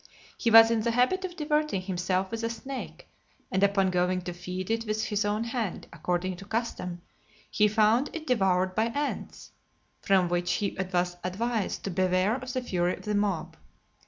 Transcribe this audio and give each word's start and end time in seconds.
He 0.35 0.49
was 0.49 0.71
in 0.71 0.81
the 0.81 0.89
habit 0.89 1.23
of 1.25 1.35
diverting 1.35 1.83
himself 1.83 2.31
with 2.31 2.41
a 2.43 2.49
snake, 2.49 3.07
and 3.51 3.61
upon 3.61 3.91
going 3.91 4.23
to 4.23 4.33
feed 4.33 4.71
it 4.71 4.83
with 4.85 5.03
his 5.03 5.23
own 5.23 5.43
hand, 5.43 5.85
according 5.93 6.37
to 6.37 6.45
custom, 6.45 7.03
he 7.51 7.67
found 7.67 8.09
it 8.11 8.25
devoured 8.25 8.73
by 8.73 8.85
ants: 8.85 9.51
from 9.99 10.27
which 10.27 10.53
he 10.53 10.75
was 10.91 11.17
advised 11.23 11.83
to 11.83 11.91
beware 11.91 12.33
of 12.35 12.51
the 12.51 12.63
fury 12.63 12.95
of 12.97 13.03
the 13.03 13.13
mob. 13.13 13.55